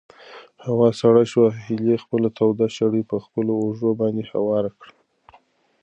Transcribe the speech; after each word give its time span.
هوا 0.65 0.89
سړه 1.01 1.23
شوه 1.31 1.49
او 1.53 1.59
هیلې 1.65 1.95
خپله 2.03 2.29
توده 2.37 2.67
شړۍ 2.75 3.03
په 3.11 3.17
خپلو 3.23 3.51
اوږو 3.61 3.91
باندې 3.99 4.23
هواره 4.31 4.71
کړه. 4.79 4.93